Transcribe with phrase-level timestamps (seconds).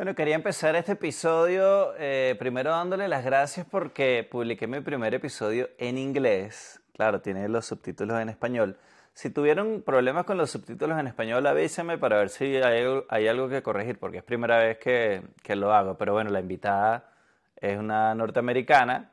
[0.00, 5.68] Bueno, quería empezar este episodio eh, primero dándole las gracias porque publiqué mi primer episodio
[5.76, 6.80] en inglés.
[6.94, 8.78] Claro, tiene los subtítulos en español.
[9.12, 13.62] Si tuvieron problemas con los subtítulos en español, avísenme para ver si hay, algo que
[13.62, 15.98] corregir, porque es primera vez que, que lo hago.
[15.98, 17.12] Pero bueno, la invitada
[17.56, 19.12] es una norteamericana.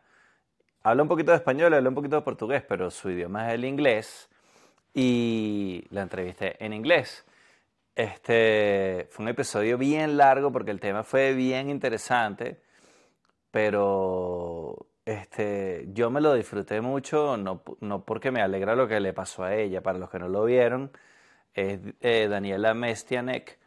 [0.83, 3.65] Habla un poquito de español, habla un poquito de portugués, pero su idioma es el
[3.65, 4.29] inglés.
[4.93, 7.26] Y la entrevisté en inglés.
[7.97, 12.61] Este fue un episodio bien largo porque el tema fue bien interesante,
[13.49, 17.63] pero este, yo me lo disfruté mucho, no,
[18.05, 20.91] porque me alegra lo que le pasó a ella, para los que no lo vieron,
[21.55, 23.57] es eh, Daniela Mestianek.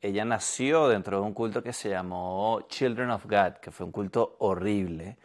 [0.00, 3.92] Ella nació dentro de un culto que se llamó Children of God, que fue un
[3.92, 5.18] culto horrible.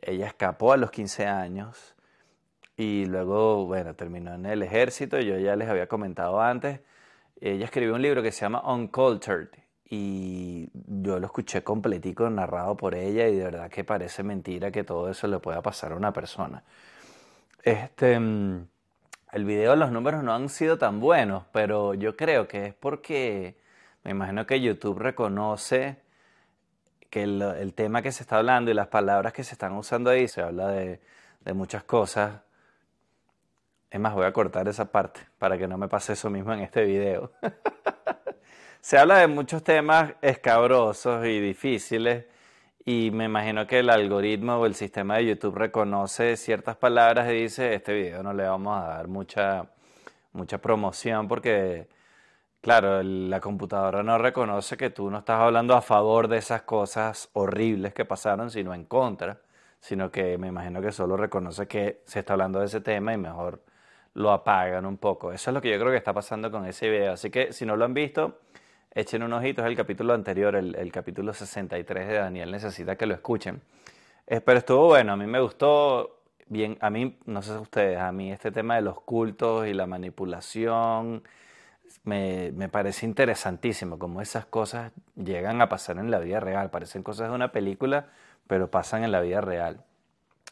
[0.00, 1.94] Ella escapó a los 15 años
[2.78, 5.20] y luego, bueno, terminó en el ejército.
[5.20, 6.80] Yo ya les había comentado antes
[7.40, 9.48] ella escribió un libro que se llama Uncultured
[9.88, 14.84] y yo lo escuché completico narrado por ella y de verdad que parece mentira que
[14.84, 16.64] todo eso le pueda pasar a una persona.
[17.62, 18.66] Este, mm,
[19.32, 23.56] el video, los números no han sido tan buenos, pero yo creo que es porque
[24.04, 25.96] me imagino que YouTube reconoce
[27.10, 30.28] que el, tema que se está hablando y las palabras que se están usando ahí,
[30.28, 31.00] se habla de,
[31.44, 32.40] de muchas cosas
[33.94, 36.62] es más, voy a cortar esa parte para que no me pase eso mismo en
[36.62, 37.30] este video.
[38.80, 42.24] Se habla de muchos temas escabrosos y difíciles
[42.84, 47.42] y me imagino que el algoritmo o el sistema de YouTube reconoce ciertas palabras y
[47.42, 49.70] dice, este video no le vamos a dar mucha,
[50.32, 51.86] mucha promoción porque,
[52.60, 57.30] claro, la computadora no reconoce que tú no estás hablando a favor de esas cosas
[57.34, 59.38] horribles que pasaron, sino en contra,
[59.78, 63.18] sino que me imagino que solo reconoce que se está hablando de ese tema y
[63.18, 63.62] mejor
[64.14, 65.32] lo apagan un poco.
[65.32, 67.12] Eso es lo que yo creo que está pasando con ese video.
[67.12, 68.40] Así que si no lo han visto,
[68.92, 69.62] echen un ojito.
[69.62, 72.50] Es el capítulo anterior, el, capítulo 63 de Daniel.
[72.50, 73.60] Necesita que lo escuchen.
[74.26, 76.78] Eh, pero estuvo bueno, a mí me gustó bien.
[76.80, 81.24] A mí, no sé ustedes, a mí este tema de los cultos y la manipulación
[82.04, 83.98] me, me parece interesantísimo.
[83.98, 86.70] Cómo esas cosas llegan a pasar en la vida real.
[86.70, 88.06] Parecen cosas de una película,
[88.46, 89.82] pero pasan en la vida real.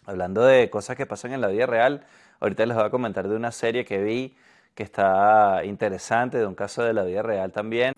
[0.04, 2.04] Hablando de cosas que pasan en la vida real,
[2.42, 4.34] Ahorita les voy a comentar de una serie que vi
[4.74, 7.92] que está interesante, de un caso de la vida real también.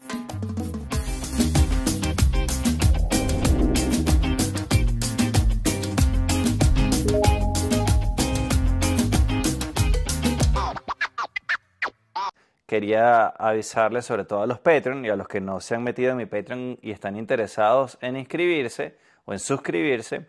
[12.66, 16.10] quería avisarles sobre todo a los Patreon y a los que no se han metido
[16.10, 20.26] en mi Patreon y están interesados en inscribirse o en suscribirse,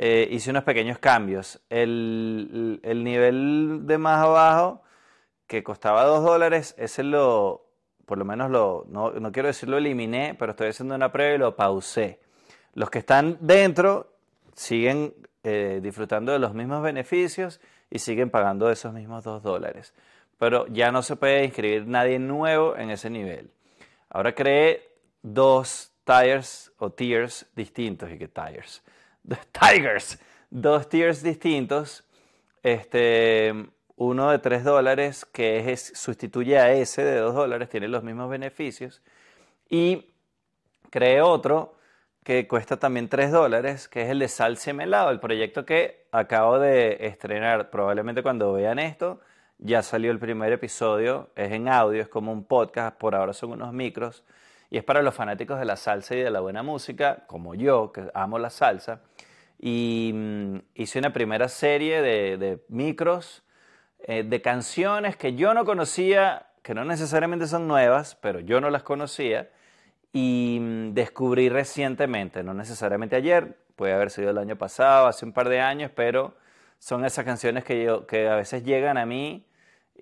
[0.00, 1.60] eh, hice unos pequeños cambios.
[1.68, 4.82] El, nivel de más abajo,
[5.48, 7.66] que costaba 2 dólares, ese lo,
[8.06, 11.38] por lo menos lo, no, quiero decir lo eliminé, pero estoy haciendo una prueba y
[11.38, 12.20] lo pausé.
[12.74, 14.12] Los que están dentro
[14.54, 17.60] siguen eh, disfrutando de los mismos beneficios
[17.90, 19.94] y siguen pagando esos mismos 2 dólares.
[20.38, 23.50] Pero ya no se puede inscribir nadie nuevo en ese nivel.
[24.10, 24.88] Ahora creé
[25.22, 28.84] dos tires o tiers distintos y que tires
[29.52, 30.18] Tigers,
[30.50, 32.04] dos tiers distintos.
[32.62, 33.54] Este,
[33.96, 38.30] uno de 3 dólares que es, sustituye a ese de 2 dólares, tiene los mismos
[38.30, 39.02] beneficios.
[39.68, 40.06] Y
[40.90, 41.74] creé otro
[42.24, 46.58] que cuesta también 3 dólares, que es el de Salsa Melado, el proyecto que acabo
[46.58, 47.70] de estrenar.
[47.70, 49.20] Probablemente cuando vean esto,
[49.58, 53.52] ya salió el primer episodio, es en audio, es como un podcast, por ahora son
[53.52, 54.24] unos micros,
[54.70, 57.92] y es para los fanáticos de la salsa y de la buena música, como yo,
[57.92, 59.00] que amo la salsa.
[59.58, 63.42] Y mm, hice una primera serie de, micros,
[64.00, 68.70] eh, de canciones que yo no conocía, que no necesariamente son nuevas, pero yo no
[68.70, 69.50] las conocía,
[70.12, 75.32] y mm, descubrí recientemente, no necesariamente ayer, puede haber sido el año pasado, hace un
[75.32, 76.34] par de años, pero
[76.78, 79.46] son esas canciones que, yo, que a veces llegan a mí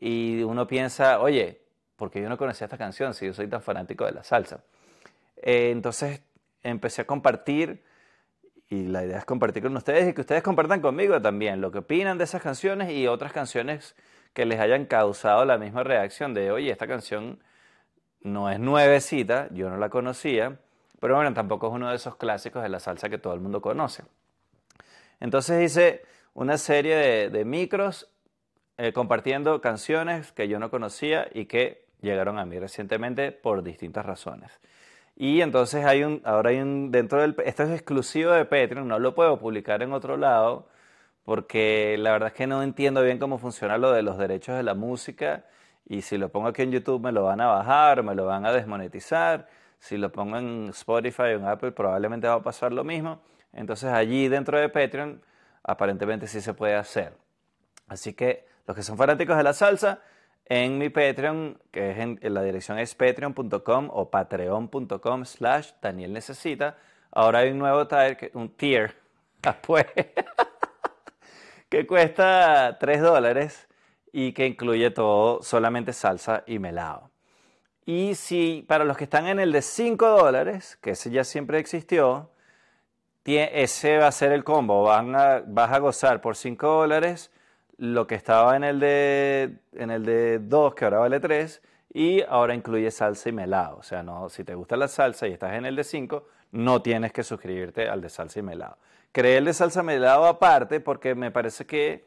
[0.00, 1.65] y uno piensa, oye,
[1.96, 4.60] porque yo no conocía esta canción si yo soy tan fanático de la salsa.
[5.36, 6.22] Eh, entonces
[6.62, 7.82] empecé a compartir
[8.68, 11.78] y la idea es compartir con ustedes y que ustedes compartan conmigo también lo que
[11.78, 13.94] opinan de esas canciones y otras canciones
[14.32, 17.38] que les hayan causado la misma reacción de, oye, esta canción
[18.22, 20.58] no es nuevecita, yo no la conocía,
[21.00, 23.62] pero bueno, tampoco es uno de esos clásicos de la salsa que todo el mundo
[23.62, 24.02] conoce.
[25.20, 26.02] Entonces hice
[26.34, 28.10] una serie de, micros
[28.76, 34.06] eh, compartiendo canciones que yo no conocía y que llegaron a mí recientemente por distintas
[34.06, 34.60] razones.
[35.16, 38.98] Y entonces hay un, ahora hay un, dentro del, esto es exclusivo de Patreon, no
[38.98, 40.68] lo puedo publicar en otro lado,
[41.24, 44.62] porque la verdad es que no entiendo bien cómo funciona lo de los derechos de
[44.62, 45.44] la música,
[45.88, 48.44] y si lo pongo aquí en YouTube me lo van a bajar, me lo van
[48.44, 49.48] a desmonetizar.
[49.78, 53.22] Si lo pongo en Spotify o en Apple, probablemente va a pasar lo mismo.
[53.52, 55.22] Entonces allí dentro de Patreon,
[55.62, 57.16] aparentemente sí se puede hacer.
[57.86, 60.00] Así que los que son fanáticos de la salsa,
[60.48, 66.78] en mi Patreon, que es en, la dirección es patreon.com o patreon.com slash Daniel Necesita,
[67.10, 68.94] ahora hay un nuevo tier, un tier,
[69.42, 69.86] después,
[71.68, 73.66] que cuesta 3 dólares
[74.12, 77.10] y que incluye todo, solamente salsa y melado.
[77.84, 81.58] Y si para los que están en el de 5 dólares, que ese ya siempre
[81.58, 82.30] existió,
[83.24, 84.90] ese va a ser el combo.
[84.90, 87.30] A, vas a gozar por 5 dólares
[87.78, 91.62] lo que estaba en el de en el de 2, que ahora vale 3,
[91.92, 93.78] y ahora incluye salsa y melado.
[93.78, 96.82] O sea, no, si te gusta la salsa y estás en el de 5, no
[96.82, 98.78] tienes que suscribirte al de salsa y melado.
[99.12, 102.06] Creé el de salsa y melado aparte porque me parece que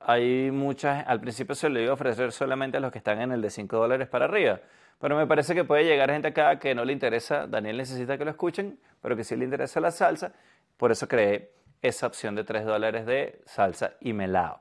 [0.00, 3.32] hay muchas, al principio se lo iba a ofrecer solamente a los que están en
[3.32, 4.60] el de 5 dólares para arriba,
[4.98, 8.24] pero me parece que puede llegar gente acá que no le interesa, Daniel necesita que
[8.24, 10.32] lo escuchen, pero que sí le interesa la salsa,
[10.76, 14.60] por eso creé esa opción de 3 dólares de salsa y melado.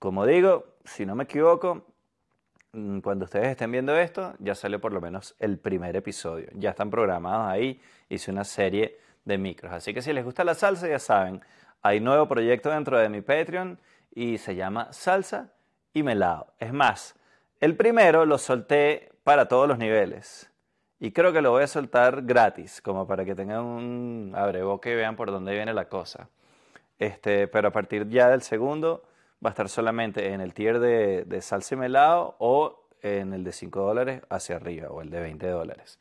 [0.00, 1.84] Como digo, si no me equivoco,
[2.72, 6.48] mm, cuando ustedes estén viendo esto, ya salió por lo menos el primer episodio.
[6.54, 7.82] Ya están programados ahí.
[8.08, 9.70] Hice una serie de micros.
[9.70, 11.42] Así que si les gusta la salsa, ya saben,
[11.82, 13.78] hay nuevo proyecto dentro de mi Patreon
[14.14, 15.52] y se llama Salsa
[15.92, 16.54] y Melado.
[16.58, 17.14] Es más,
[17.60, 20.50] el primero lo solté para todos los niveles.
[20.98, 24.96] Y creo que lo voy a soltar gratis, como para que tengan un abreboque y
[24.96, 26.30] vean por dónde viene la cosa.
[26.98, 29.02] Este, pero a partir ya del segundo
[29.44, 33.44] va a estar solamente en el tier de, de salsa y melado o en el
[33.44, 35.98] de 5 dólares hacia arriba o el de 20 dólares.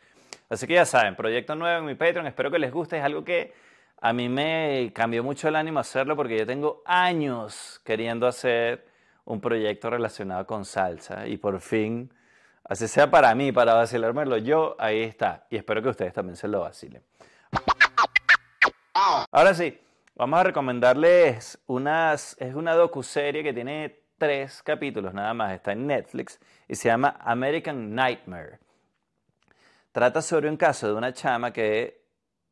[0.49, 3.23] Así que ya saben, proyecto nuevo en mi Patreon, espero que les guste, es algo
[3.23, 3.53] que
[4.01, 8.87] a mí me cambió mucho el ánimo hacerlo porque yo tengo años queriendo hacer
[9.25, 12.11] un proyecto relacionado con salsa y por fin,
[12.63, 15.45] así sea para mí, para vacilármelo yo, ahí está.
[15.49, 17.03] Y espero que ustedes también se lo vacilen.
[19.31, 19.79] Ahora sí,
[20.19, 25.87] Vamos a recomendarles unas, es una docuserie que tiene tres capítulos nada más, está en
[25.87, 28.59] Netflix y se llama American Nightmare.
[29.93, 32.03] Trata sobre un caso de una chama que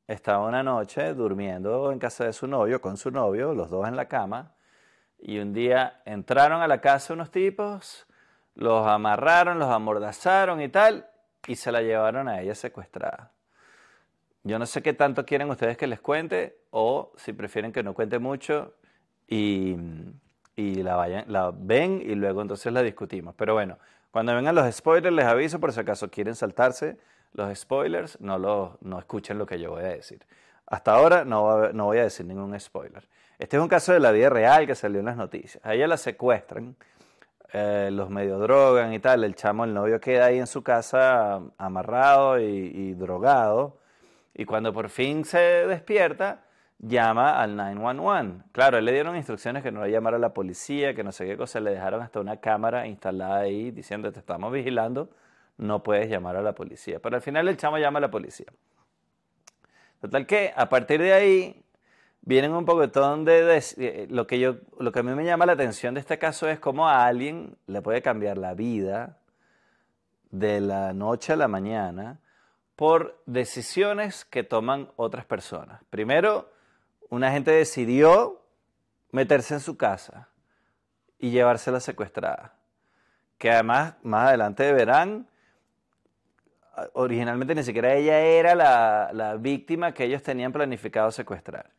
[0.08, 3.98] estaba una noche durmiendo en casa de su novio, con su novio, los dos en
[3.98, 4.56] la cama,
[5.20, 8.08] y un día entraron a la casa unos tipos,
[8.56, 11.06] los amarraron, los amordazaron y tal,
[11.46, 13.34] y se la llevaron a ella secuestrada.
[14.48, 17.94] Yo no sé qué tanto quieren ustedes que les cuente o si prefieren que no
[17.94, 18.74] cuente mucho
[19.28, 19.76] y,
[20.56, 23.36] la, vayan, la ven y luego entonces la discutimos.
[23.36, 23.78] Pero bueno,
[24.10, 26.98] cuando vengan los spoilers les aviso por si acaso quieren saltarse
[27.34, 30.26] los spoilers, no, lo, no escuchen lo que yo voy a decir.
[30.66, 33.06] Hasta ahora no, no voy a decir ningún spoiler.
[33.40, 35.64] Este es un caso de la vida real que salió en las noticias.
[35.66, 36.78] A ella la secuestran,
[37.52, 39.26] eh, los medio drogan y tal.
[39.26, 43.78] El chamo, el novio, queda ahí en su casa amarrado y drogado
[44.38, 46.44] y cuando por fin se despierta,
[46.78, 48.44] llama al 911.
[48.52, 51.36] Claro, le dieron instrucciones que no le llamara a la policía, que no sé qué
[51.36, 55.10] cosa, le dejaron hasta una cámara instalada ahí diciendo te estamos vigilando,
[55.58, 57.00] no puedes llamar a la policía.
[57.00, 58.46] Pero al final el chamo llama a la policía.
[60.02, 61.64] Total que a partir de ahí
[62.22, 65.54] vienen un poquitón de, de, lo que yo lo que a mí me llama la
[65.54, 69.18] atención de este caso es cómo a alguien le puede cambiar la vida
[70.30, 72.20] de la noche a la mañana
[72.78, 75.82] por decisiones que toman otras personas.
[75.90, 76.48] Primero,
[77.10, 78.40] una gente decidió
[79.10, 80.30] meterse en su casa
[81.18, 82.54] y llevársela secuestrada.
[83.40, 85.28] Que además, más adelante verán,
[86.94, 91.72] originalmente ni siquiera ella era la, víctima que ellos tenían planificado secuestrar.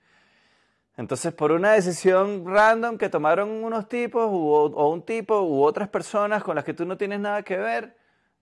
[0.97, 6.43] Entonces, por una decisión random que tomaron unos tipos o un tipo u otras personas
[6.43, 7.97] con las que tú no tienes nada que ver,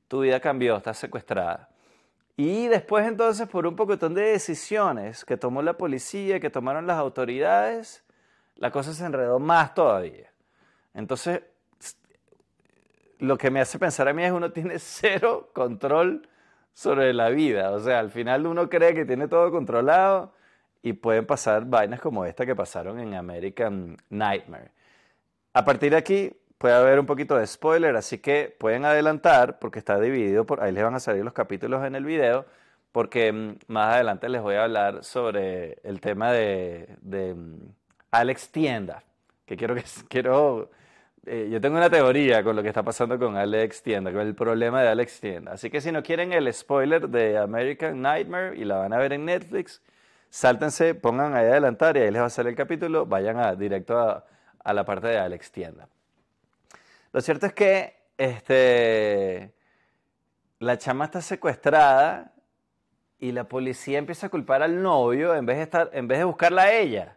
[0.09, 1.69] tu vida cambió, estás secuestrada.
[2.37, 6.99] Y después entonces por un poquitón de decisiones que tomó la policía, que tomaron las
[6.99, 8.05] autoridades,
[8.57, 10.31] la cosa se enredó más todavía.
[10.93, 11.43] Entonces,
[13.19, 16.29] lo que me hace pensar a mí es uno tiene cero control
[16.75, 17.71] sobre la vida.
[17.73, 20.35] O sea, al final uno cree que tiene todo controlado
[20.83, 24.71] y pueden pasar vainas como esta que pasaron en American Nightmare.
[25.55, 29.79] A partir de aquí, puede haber un poquito de spoiler, así que pueden adelantar porque
[29.79, 32.47] está dividido, por ahí les van a salir los capítulos en el video,
[32.93, 37.57] porque mm, más adelante les voy a hablar sobre el tema de, mm,
[38.11, 39.03] Alex Tienda,
[39.47, 40.71] que quiero que quiero
[41.27, 44.35] eh, yo tengo una teoría con lo que está pasando con Alex Tienda, con el
[44.35, 45.53] problema de Alex Tienda.
[45.53, 49.13] Así que si no quieren el spoiler de American Nightmare y la van a ver
[49.13, 49.83] en Netflix,
[50.31, 53.99] sáltense, pongan ahí adelantar y ahí les va a salir el capítulo, vayan a, directo
[53.99, 55.89] a la parte de Alex Tienda.
[57.17, 59.55] Lo cierto es que este,
[60.59, 62.35] la chama está secuestrada
[63.19, 66.25] y la policía empieza a culpar al novio en vez de, estar, en vez de
[66.25, 67.17] buscarla a ella.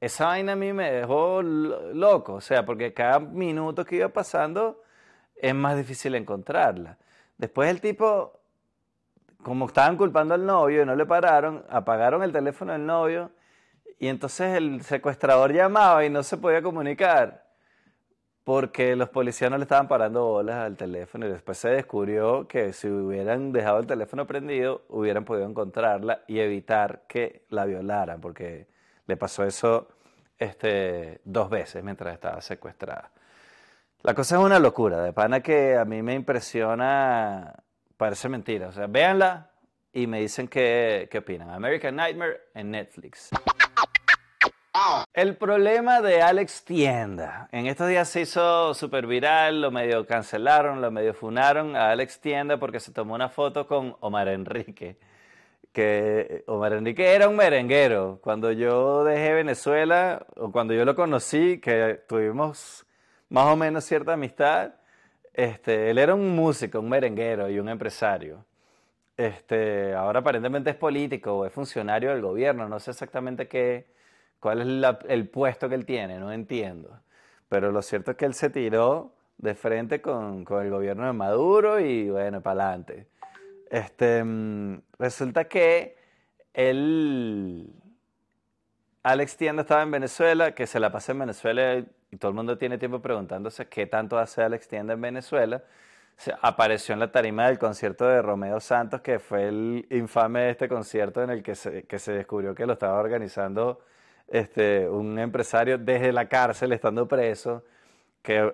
[0.00, 4.82] Esa vaina a mí me dejó loco, o sea, porque cada minuto que iba pasando
[5.36, 6.98] es más difícil encontrarla.
[7.36, 8.40] Después el tipo,
[9.44, 13.30] como estaban culpando al novio y no le pararon, apagaron el teléfono del novio
[14.00, 17.47] y entonces el secuestrador llamaba y no se podía comunicar
[18.48, 22.72] porque los policías no le estaban parando bolas al teléfono y después se descubrió que
[22.72, 28.66] si hubieran dejado el teléfono prendido hubieran podido encontrarla y evitar que la violaran porque
[29.06, 29.88] le pasó eso
[30.38, 33.10] este, dos veces mientras estaba secuestrada.
[34.00, 37.54] La cosa es una locura, de pana que a mí me impresiona,
[37.98, 39.50] parece mentira, o sea, véanla
[39.92, 41.50] y me dicen qué, qué opinan.
[41.50, 43.28] American Nightmare en Netflix.
[45.12, 47.48] El problema de Alex Tienda.
[47.52, 52.20] En estos días se hizo súper viral, lo medio cancelaron, lo medio funaron a Alex
[52.20, 54.96] Tienda porque se tomó una foto con Omar Enrique.
[55.72, 58.20] Que Omar Enrique era un merenguero.
[58.22, 62.86] Cuando yo dejé Venezuela, o cuando yo lo conocí, que tuvimos
[63.28, 64.74] más o menos cierta amistad,
[65.34, 68.44] este, él era un músico, un merenguero y un empresario.
[69.16, 73.97] Este, ahora aparentemente es político o es funcionario del gobierno, no sé exactamente qué
[74.40, 76.18] ¿Cuál es el puesto que él tiene?
[76.18, 77.00] No entiendo.
[77.48, 81.80] Pero lo cierto es que él se tiró de frente con, el gobierno de Maduro
[81.80, 83.06] y bueno, para adelante.
[83.70, 85.96] Este, mm, resulta que
[86.54, 87.72] él,
[89.02, 91.78] Alex Tienda estaba en Venezuela, que se la pasó en Venezuela
[92.10, 95.62] y todo el mundo tiene tiempo preguntándose qué tanto hace Alex Tienda en Venezuela.
[96.42, 100.68] Apareció en la tarima del concierto de Romeo Santos, que fue el infame de este
[100.68, 103.80] concierto en el que se, que se descubrió que lo estaba organizando
[104.28, 107.64] este, un empresario desde la cárcel, estando preso,
[108.22, 108.52] que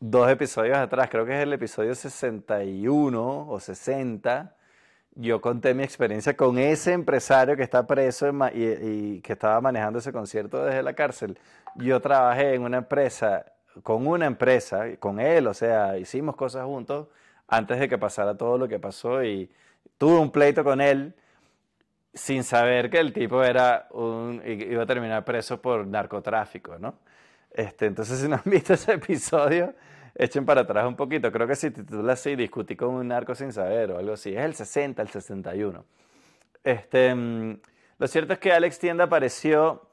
[0.00, 4.54] dos episodios atrás, creo que es el episodio 61 o 60,
[5.14, 10.12] yo conté mi experiencia con ese empresario que está preso y, que estaba manejando ese
[10.12, 11.38] concierto desde la cárcel.
[11.76, 13.46] Yo trabajé en una empresa,
[13.82, 17.08] con una empresa, con él, o sea, hicimos cosas juntos
[17.48, 19.50] antes de que pasara todo lo que pasó y
[19.96, 21.14] tuve un pleito con él
[22.16, 26.94] sin saber que el tipo era un, iba a terminar preso por narcotráfico, ¿no?
[27.52, 29.74] Este, entonces, si no han visto ese episodio,
[30.14, 31.30] echen para atrás un poquito.
[31.30, 34.30] Creo que si titula así, discutí con un narco sin saber o algo así.
[34.34, 35.84] Es el 60, el 61.
[36.64, 37.60] Este, mm,
[37.98, 39.86] lo cierto es que Alex Tienda apareció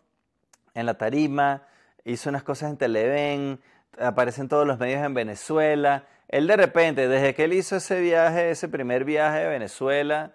[0.74, 1.64] en la tarima,
[2.06, 3.60] hizo unas cosas en Televen,
[4.00, 6.06] aparece en todos los medios en Venezuela.
[6.30, 10.32] Él de repente, desde que él hizo ese viaje, ese primer viaje a Venezuela,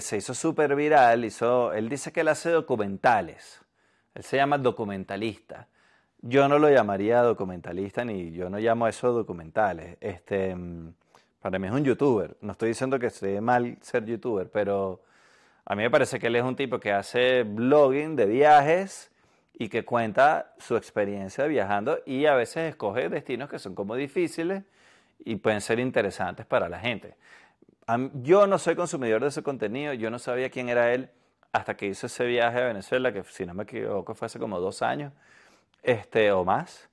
[0.00, 3.60] se hizo súper viral, hizo, él dice que él hace documentales,
[4.14, 5.68] él se llama documentalista.
[6.20, 9.98] Yo no lo llamaría documentalista ni yo no llamo eso documentales.
[10.00, 10.56] Este,
[11.40, 12.36] para mí es un youtuber.
[12.40, 15.02] No estoy diciendo que esté mal ser youtuber, pero
[15.66, 19.10] a mí me parece que él es un tipo que hace blogging de viajes
[19.52, 24.62] y que cuenta su experiencia viajando y a veces escoge destinos que son como difíciles
[25.18, 27.16] y pueden ser interesantes para la gente
[28.22, 31.10] yo no soy consumidor de ese contenido, yo no sabía quién era él
[31.52, 34.58] hasta que hizo ese viaje a Venezuela, que si no me equivoco fue hace como
[34.58, 35.12] dos años
[35.82, 36.88] este, o más.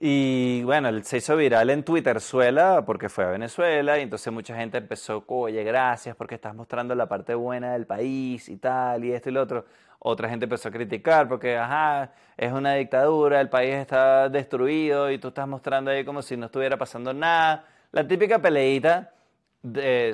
[0.00, 4.78] Y bueno, se hizo viral en Twitterzuela porque fue a Venezuela y entonces mucha gente
[4.78, 9.30] empezó, oye, gracias porque estás mostrando la parte buena del país y tal y esto
[9.30, 9.64] y lo otro.
[10.00, 15.18] Otra gente empezó a criticar porque, ajá, es una dictadura, el país está destruido y
[15.18, 17.64] tú estás mostrando ahí como si no estuviera pasando nada.
[17.92, 19.14] La típica peleita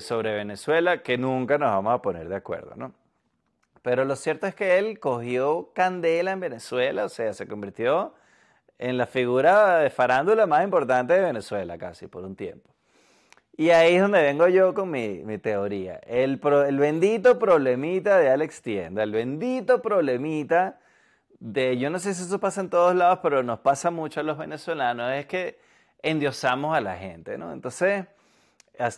[0.01, 2.93] sobre Venezuela que nunca nos vamos a poner de acuerdo, ¿no?
[3.83, 8.15] Pero lo cierto es que él cogió candela en Venezuela, o sea, se convirtió
[8.79, 12.71] en la figura de farándula más importante de Venezuela casi por un tiempo.
[13.57, 16.01] Y ahí es donde vengo yo con mi, mi teoría.
[16.07, 20.79] El, el bendito problemita de Alex Tienda, el bendito problemita
[21.41, 24.23] de, yo no sé si eso pasa en todos lados, pero nos pasa mucho a
[24.23, 25.59] los venezolanos, es que
[26.03, 27.53] endiosamos a la gente, ¿no?
[27.53, 28.07] Entonces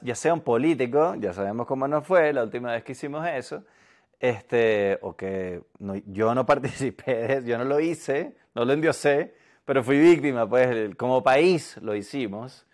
[0.02, 3.64] ya sea un político, ya sabemos cómo nos fue la última vez que hicimos eso,
[4.20, 5.62] este, o que
[6.06, 9.34] yo no participé, yo no lo hice, no lo endiosé,
[9.64, 12.66] pero fui víctima, pues como país lo hicimos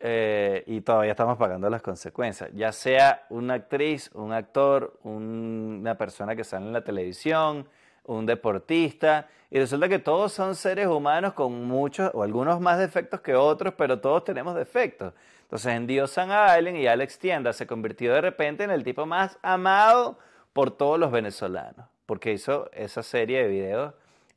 [0.00, 6.34] eh, y todavía estamos pagando las consecuencias, ya sea una actriz, un actor, una persona
[6.36, 7.68] que sale en la televisión,
[8.08, 13.20] un deportista, y resulta que todos son seres humanos con muchos o algunos más defectos
[13.20, 15.14] que otros, pero todos tenemos defectos.
[15.42, 19.06] Entonces en Dios San Allen y Alex Tienda se convirtió de repente en el tipo
[19.06, 20.18] más amado
[20.52, 23.94] por todos los venezolanos, porque hizo esa serie de videos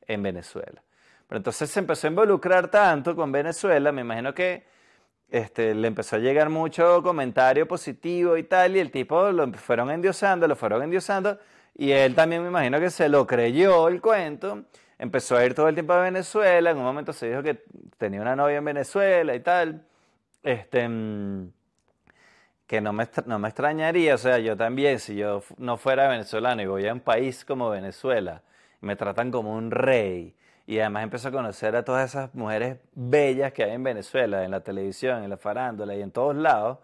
[0.07, 0.81] en Venezuela.
[1.27, 4.65] Pero entonces se empezó a involucrar tanto con Venezuela, me imagino que
[5.29, 9.89] este, le empezó a llegar mucho comentario positivo y tal, y el tipo lo fueron
[9.91, 11.39] endiosando, lo fueron endiosando,
[11.75, 14.65] y él también me imagino que se lo creyó el cuento,
[14.99, 17.63] empezó a ir todo el tiempo a Venezuela, en un momento se dijo que
[17.97, 19.83] tenía una novia en Venezuela y tal,
[20.43, 21.51] este, mm,
[22.67, 26.61] que no me, no me extrañaría, o sea, yo también, si yo no fuera venezolano
[26.61, 28.43] y voy a un país como Venezuela,
[28.79, 30.35] me tratan como un rey,
[30.71, 34.51] y además empezó a conocer a todas esas mujeres bellas que hay en Venezuela, en
[34.51, 36.77] la televisión, en la farándula y en todos lados.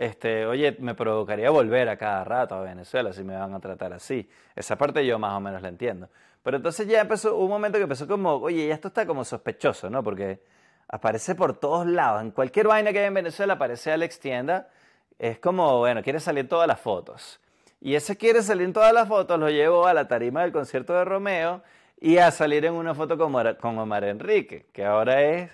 [0.00, 3.92] Este, oye, me provocaría volver a cada rato a Venezuela si me van a tratar
[3.92, 4.26] así.
[4.56, 6.08] Esa parte yo más o menos la entiendo.
[6.42, 9.90] Pero entonces ya empezó, un momento que empezó como, oye, ya esto está como sospechoso,
[9.90, 10.02] ¿no?
[10.02, 10.40] Porque
[10.88, 12.22] aparece por todos lados.
[12.22, 14.70] En cualquier vaina que hay en Venezuela aparece Alex Tienda.
[15.18, 17.38] Es como, bueno, quiere salir todas las fotos.
[17.78, 20.94] Y ese quiere salir en todas las fotos, lo llevo a la tarima del concierto
[20.94, 21.62] de Romeo
[22.00, 25.50] y a salir en una foto con, con Omar Enrique, que ahora es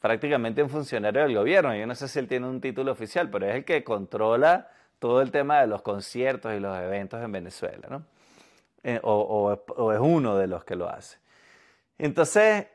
[0.00, 1.74] prácticamente un funcionario del gobierno.
[1.74, 5.22] Yo no sé si él tiene un título oficial, pero es el que controla todo
[5.22, 8.04] el tema de los conciertos y los eventos en Venezuela, ¿no?
[8.84, 9.52] Eh, o,
[9.92, 11.18] es uno de los que lo hace.
[11.98, 12.66] Entonces,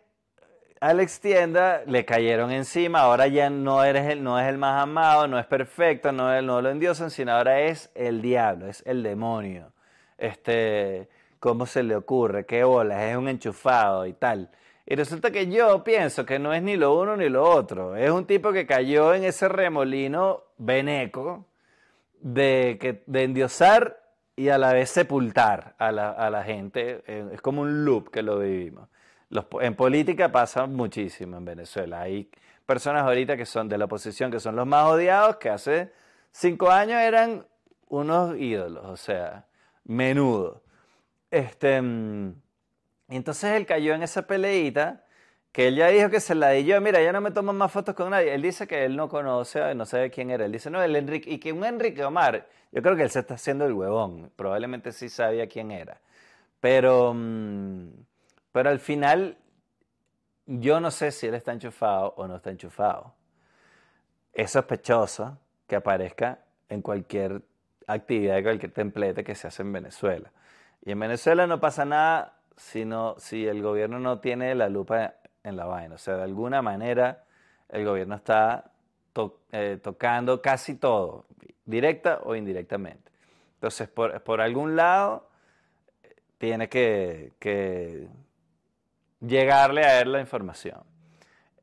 [0.81, 5.27] Alex Tienda le cayeron encima, ahora ya no, eres el, no es el más amado,
[5.27, 9.71] no es perfecto, no, no lo endiosan, sino ahora es el diablo, es el demonio.
[10.17, 11.07] Este,
[11.39, 12.45] ¿Cómo se le ocurre?
[12.45, 13.01] ¿Qué bolas?
[13.01, 14.49] Es un enchufado y tal.
[14.85, 17.95] Y resulta que yo pienso que no es ni lo uno ni lo otro.
[17.95, 21.45] Es un tipo que cayó en ese remolino veneco
[22.19, 24.03] de, de endiosar
[24.35, 27.03] y a la vez sepultar a la, gente.
[27.07, 28.89] Eh, es como un loop que lo vivimos.
[29.61, 32.01] en política pasa muchísimo en Venezuela.
[32.01, 32.29] Hay
[32.65, 35.91] personas ahorita que son de la oposición, que son los más odiados, que hace
[36.31, 37.45] cinco años eran
[37.89, 39.45] unos ídolos, o sea,
[39.85, 40.63] menudo.
[41.29, 41.81] Este,
[43.07, 45.03] entonces él cayó en esa peleita
[45.53, 47.71] que él ya dijo que se la di yo, mira, ya no me tomo más
[47.71, 48.33] fotos con nadie.
[48.33, 50.45] Él dice que él no conoce, no sabe quién era.
[50.45, 53.19] Él dice, no, el Enrique, y que un Enrique Omar, yo creo que él se
[53.19, 56.01] está haciendo el huevón, probablemente sí sabía quién era.
[56.59, 57.89] Pero, mm,
[58.51, 59.37] pero al final,
[60.47, 63.13] yo no sé si él está enchufado o no está enchufado.
[64.33, 67.43] Es sospechoso que aparezca en cualquier
[67.85, 70.31] actividad, cualquier templete que se hace en Venezuela.
[70.83, 75.55] Y en Venezuela no pasa nada sino, si el gobierno no tiene la lupa en
[75.55, 75.95] la vaina.
[75.95, 77.23] O sea, de alguna manera
[77.69, 78.71] el gobierno está
[79.51, 81.25] eh, tocando casi todo,
[81.65, 83.11] directa o indirectamente.
[83.55, 85.29] Entonces, por, algún lado,
[86.37, 88.07] tiene que, que,
[89.21, 90.81] llegarle a él la información.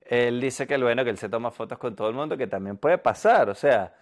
[0.02, 2.78] Él dice que bueno, que él se toma fotos con todo el mundo, que también
[2.78, 3.48] puede pasar.
[3.50, 3.92] O sea,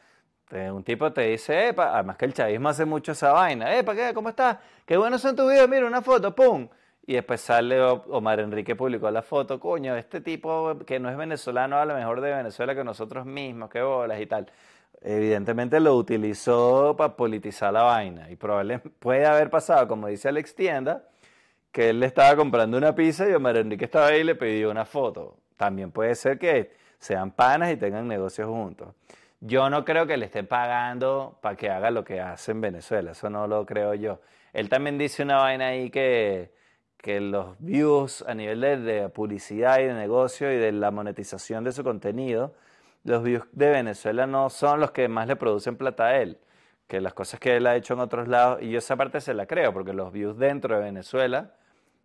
[0.51, 4.15] un tipo te dice, epa, además que el chavismo hace mucho esa vaina, epa, ¿qué?
[4.15, 4.59] ¿Cómo estás?
[4.87, 6.69] Qué buenos son tus videos, mira una foto, ¡pum!
[7.09, 11.79] Y después sale Omar Enrique publicó la foto, coño, este tipo que no es venezolano
[11.79, 14.47] a lo mejor de Venezuela que nosotros mismos, qué bolas y tal.
[15.01, 20.55] Evidentemente lo utilizó para politizar la vaina y probablemente puede haber pasado, como dice Alex
[20.55, 21.09] Tienda,
[21.73, 24.71] que él le estaba comprando una pizza y Omar Enrique estaba ahí y le pidió
[24.71, 25.39] una foto.
[25.57, 28.89] También puede ser que sean panas y tengan negocios juntos.
[29.41, 33.13] Yo no creo que le estén pagando para que haga lo que hace en Venezuela,
[33.13, 34.21] eso no lo creo yo.
[34.53, 36.58] Él también dice una vaina ahí que,
[36.99, 41.73] que los views a nivel de, publicidad y de negocio y de la monetización de
[41.73, 42.55] su contenido,
[43.05, 46.39] los views de Venezuela no son los que más le producen plata a él,
[46.87, 49.35] que las cosas que él ha hecho en otros lados, y yo esa parte se
[49.35, 51.55] la creo, porque los views dentro de Venezuela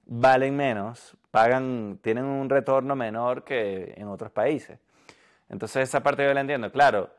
[0.06, 4.79] valen menos, pagan, tienen un retorno menor que en otros países.
[5.49, 7.10] Entonces esa parte yo la entiendo, claro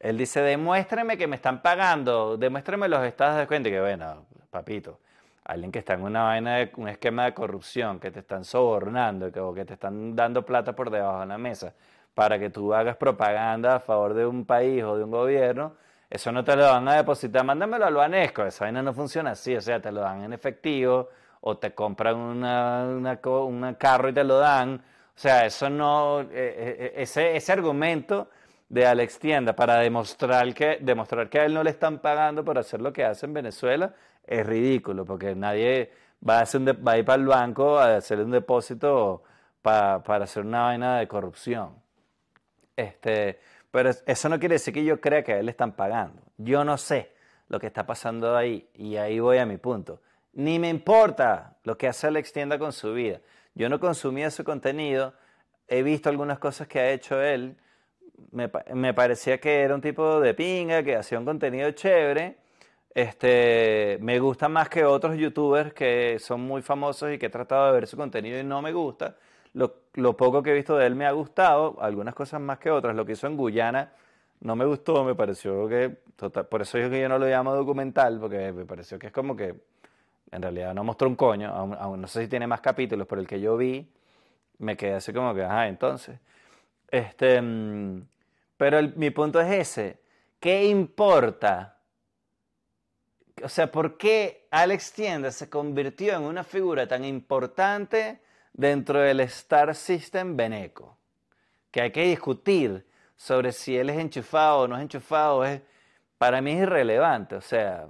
[0.00, 3.68] él dice, demuéstreme que me están pagando, demuéstreme los estados de cuenta.
[3.68, 5.00] Y que bueno, papito,
[5.48, 9.32] alguien que está en una vaina de un esquema de corrupción, que te están sobornando
[9.32, 11.74] que, o que te están dando plata por debajo de la mesa
[12.14, 15.74] para que tú hagas propaganda a favor de un país o de un gobierno,
[16.10, 19.56] eso no te lo van a depositar, mándamelo al banesco, esa vaina no funciona así,
[19.56, 21.08] o sea, te lo dan en efectivo
[21.40, 26.26] o te compran una, una, carro y te lo dan, o sea, eso no, eh,
[26.32, 28.28] eh, ese, ese argumento
[28.68, 32.58] de Alex Tienda para demostrar que, demostrar que a él no le están pagando por
[32.58, 33.94] hacer lo que hace en Venezuela
[34.26, 35.90] es ridículo, porque nadie
[36.26, 39.22] va a, hacer va a ir para el banco a hacer un depósito
[39.62, 41.74] para, para hacer una vaina de corrupción.
[42.76, 46.22] Este, pero eso no quiere decir que yo crea que a él le están pagando.
[46.36, 47.12] Yo no sé
[47.48, 50.00] lo que está pasando ahí y ahí voy a mi punto.
[50.34, 53.20] Ni me importa lo que hace Alex Tienda con su vida.
[53.54, 55.14] Yo no consumía su contenido,
[55.66, 57.56] he visto algunas cosas que ha hecho él,
[58.32, 62.36] me, parecía que era un tipo de pinga, que hacía un contenido chévere.
[62.94, 67.66] Este, me gusta más que otros youtubers que son muy famosos y que he tratado
[67.66, 69.16] de ver su contenido y no me gusta.
[69.54, 72.94] Lo, poco que he visto de él me ha gustado, algunas cosas más que otras.
[72.94, 73.92] Lo que hizo en Guyana
[74.40, 75.90] no me gustó, me pareció que,
[76.50, 79.54] por eso es yo no lo llamo documental, porque me pareció que es como que
[80.30, 83.26] en realidad no mostró un coño, aún, no sé si tiene más capítulos, pero el
[83.26, 83.88] que yo vi
[84.58, 86.18] me quedé así como que, ajá, entonces.
[86.90, 88.06] Este, mm,
[88.56, 90.00] pero mi punto es ese,
[90.40, 91.78] ¿qué importa?
[93.42, 98.20] O sea, ¿por qué Alex Tienda se convirtió en una figura tan importante
[98.52, 100.98] dentro del Star System Beneco?
[101.70, 105.60] Que hay que discutir sobre si él es enchufado o no es enchufado, es,
[106.18, 107.36] para mí es irrelevante.
[107.36, 107.86] O sea,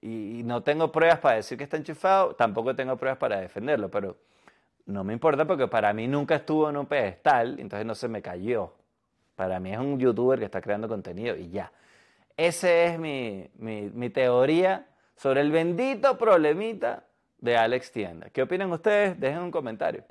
[0.00, 4.18] y, no tengo pruebas para decir que está enchufado, tampoco tengo pruebas para defenderlo, pero
[4.86, 8.22] no me importa porque para mí nunca estuvo en un pedestal, entonces no se me
[8.22, 8.72] cayó.
[9.36, 11.72] Para mí es un youtuber que está creando contenido y ya.
[12.36, 17.04] Esa es mi, mi teoría sobre el bendito problemita
[17.38, 18.30] de Alex Tienda.
[18.30, 19.18] ¿Qué opinan ustedes?
[19.18, 20.04] Dejen un comentario.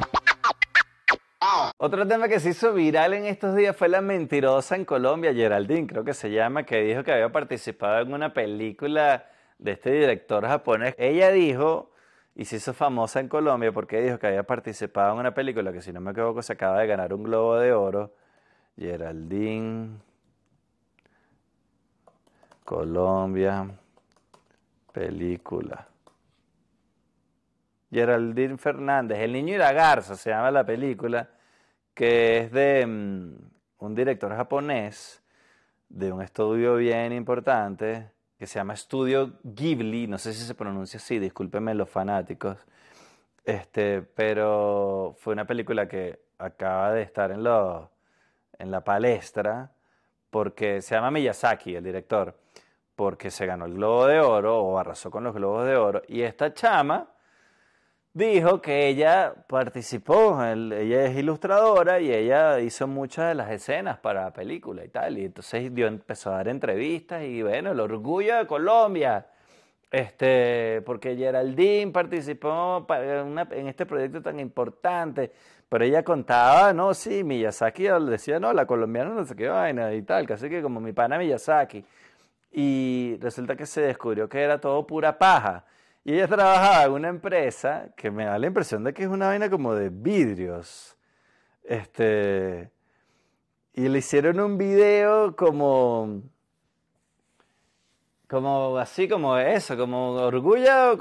[1.78, 5.88] Otro tema que se hizo viral en estos días fue la mentirosa en Colombia, Geraldine,
[5.88, 9.26] creo que se llama, que dijo que había participado en una película
[9.58, 10.96] de este director japonés.
[10.98, 11.92] Ella dijo,
[12.36, 15.82] y se hizo famosa en Colombia porque dijo que había participado en una película que
[15.82, 18.14] si no me equivoco se acaba de ganar un globo de oro.
[18.76, 19.98] Geraldine,
[22.66, 23.70] Colombia,
[24.92, 25.88] película.
[27.92, 31.30] Geraldine Fernández, El niño y la garza se llama la película,
[31.94, 33.36] que es de mm,
[33.78, 35.22] un director japonés
[35.90, 40.98] de un estudio bien importante que se llama Estudio Ghibli, no sé si se pronuncia
[40.98, 42.58] así, discúlpenme los fanáticos,
[43.46, 47.92] este, pero fue una película que acaba de estar en, lo,
[48.58, 49.72] en la palestra
[50.30, 52.36] porque se llama Miyazaki, el director,
[52.96, 56.22] porque se ganó el Globo de Oro o arrasó con los Globos de Oro, y
[56.22, 57.13] esta chama
[58.14, 64.26] dijo que ella participó, ella es ilustradora y ella hizo muchas de las escenas para
[64.26, 68.48] la película y tal, y entonces empezó a dar entrevistas y bueno, el orgullo de
[68.48, 69.26] Colombia,
[69.92, 75.32] este, porque Geraldine participó en, este proyecto tan importante,
[75.68, 80.04] pero ella contaba, no, sí, Miyazaki decía, no, la colombiana no sé qué vaina y
[80.04, 81.84] tal, casi que como mi pana Miyazaki,
[82.52, 85.66] y resulta que se descubrió que era todo pura paja
[86.06, 89.28] y ella trabajaba en una empresa que me da la impresión de que es una
[89.28, 90.98] vaina como de vidrios.
[91.64, 92.72] Este.
[93.74, 96.24] Y le hicieron un video como.
[98.28, 100.94] Como así, como eso, como orgullo.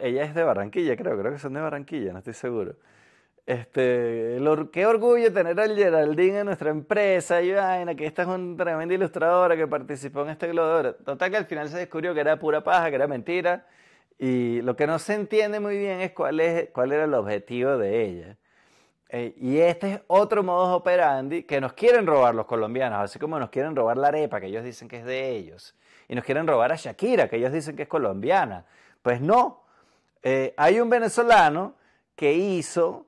[0.00, 2.74] ella es de Barranquilla, creo, creo que son de Barranquilla, no estoy seguro.
[3.46, 4.38] Este,
[4.72, 8.94] qué orgullo tener al Geraldine en nuestra empresa y vaina, que esta es una tremenda
[8.94, 12.62] ilustradora que participó en este globo Total que al final se descubrió que era pura
[12.62, 13.66] paja, que era mentira
[14.22, 17.76] y lo que no se entiende muy bien es cuál, es, cuál era el objetivo
[17.76, 18.36] de ella.
[19.08, 23.36] Eh, y este es otro modo operandi que nos quieren robar los colombianos, así como
[23.40, 25.74] nos quieren robar la arepa, que ellos dicen que es de ellos.
[26.06, 28.64] Y nos quieren robar a Shakira, que ellos dicen que es colombiana.
[29.02, 29.64] Pues no.
[30.22, 31.74] Eh, hay un venezolano
[32.14, 33.06] que hizo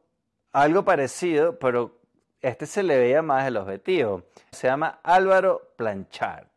[0.50, 1.96] algo parecido, pero
[2.40, 4.24] este se le veía más el objetivo.
[4.50, 6.53] Se llama Álvaro Planchard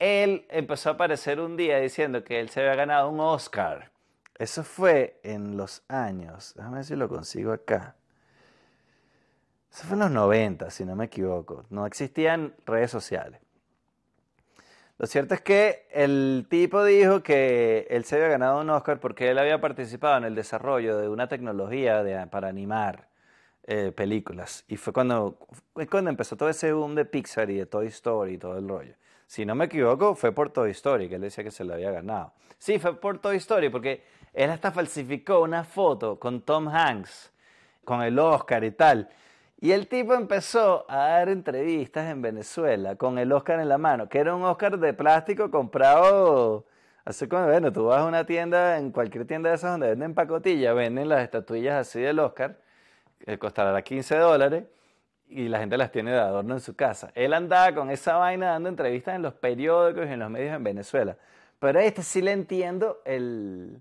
[0.00, 3.92] él empezó a aparecer un día diciendo que él se había ganado un Oscar.
[4.36, 7.94] Eso fue en los años, déjame ver si lo consigo acá.
[9.70, 11.66] Eso fue en los 90, si no me equivoco.
[11.68, 13.40] No existían redes sociales.
[14.96, 19.30] Lo cierto es que el tipo dijo que él se había ganado un Oscar porque
[19.30, 23.08] él había participado en el desarrollo de una tecnología para animar
[23.64, 24.64] eh, películas.
[24.66, 25.38] Y fue cuando,
[25.90, 28.94] cuando empezó todo ese boom de Pixar y de Toy Story y todo el rollo.
[29.30, 31.92] Si no me equivoco, fue por Toy Story, que él decía que se lo había
[31.92, 32.32] ganado.
[32.58, 34.02] Sí, fue por Toy Story, porque
[34.34, 37.32] él hasta falsificó una foto con Tom Hanks,
[37.84, 39.08] con el Oscar y tal.
[39.60, 44.08] Y el tipo empezó a dar entrevistas en Venezuela con el Oscar en la mano,
[44.08, 46.66] que era un Oscar de plástico comprado.
[47.04, 50.12] Así como, bueno, tú vas a una tienda, en cualquier tienda de esas donde venden
[50.12, 52.58] pacotilla, venden las estatuillas así del Oscar,
[53.24, 54.64] que costará 15 dólares
[55.30, 57.12] y la gente las tiene de adorno en su casa.
[57.14, 60.64] Él andaba con esa vaina dando entrevistas en los periódicos y en los medios en
[60.64, 61.16] Venezuela.
[61.58, 63.80] Pero a este sí le entiendo el,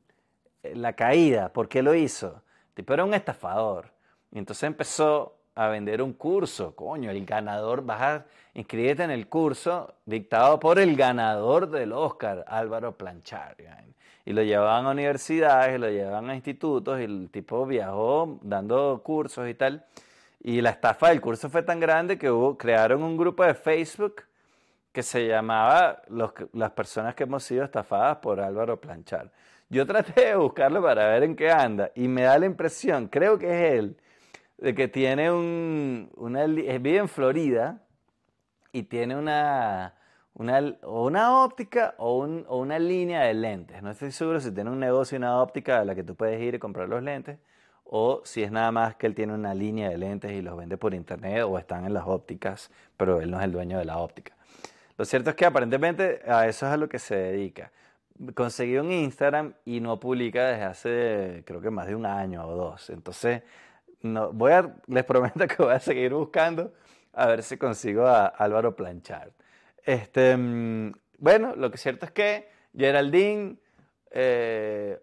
[0.63, 2.41] la caída, por qué lo hizo.
[2.73, 3.87] Tipo era un estafador.
[4.31, 6.75] Y entonces empezó a vender un curso.
[6.75, 12.45] Coño, el ganador, vas a inscribirte en el curso dictado por el ganador del Oscar,
[12.47, 13.55] Álvaro Planchar.
[14.25, 19.49] Y lo llevaban a universidades, lo llevaban a institutos, y el tipo viajó dando cursos
[19.49, 19.85] y tal.
[20.41, 24.23] Y la estafa del curso fue tan grande que crearon un grupo de Facebook
[24.91, 26.01] que se llamaba
[26.53, 29.31] Las personas que hemos sido estafadas por Álvaro Planchar.
[29.69, 33.37] Yo traté de buscarlo para ver en qué anda y me da la impresión, creo
[33.37, 33.97] que es él,
[34.57, 37.83] de que tiene un, una, vive en Florida
[38.71, 39.93] y tiene una,
[40.33, 43.83] una, o una óptica o, una línea de lentes.
[43.83, 46.41] No estoy seguro si tiene un negocio y una óptica a la que tú puedes
[46.41, 47.37] ir y comprar los lentes
[47.91, 50.77] o si es nada más que él tiene una línea de lentes y los vende
[50.77, 53.97] por internet o están en las ópticas, pero él no es el dueño de la
[53.97, 54.35] óptica.
[54.95, 57.71] Lo cierto es que aparentemente a eso es a lo que se dedica.
[58.35, 62.55] Conseguí un Instagram y no publica desde hace creo que más de un año o
[62.55, 62.91] dos.
[62.91, 63.41] Entonces
[64.01, 66.73] no, voy a, les prometo que voy a seguir buscando
[67.13, 69.31] a ver si consigo a Álvaro Planchard.
[69.83, 73.55] Este, mm, bueno, lo que cierto es que Geraldine,
[74.11, 74.99] eh,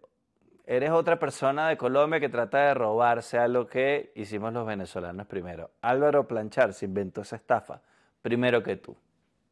[0.66, 5.26] eres otra persona de Colombia que trata de robarse a lo que hicimos los venezolanos
[5.26, 5.70] primero.
[5.80, 7.80] Álvaro Planchard se inventó esa estafa
[8.20, 8.96] primero que tú.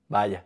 [0.09, 0.45] Vaya.